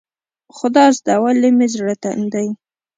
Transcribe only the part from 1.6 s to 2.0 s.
زړه